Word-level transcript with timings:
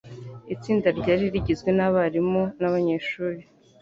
Itsinda 0.55 0.87
ryari 0.97 1.25
rigizwe 1.33 1.69
nabarimu 1.77 2.41
nabanyeshuri. 2.59 3.41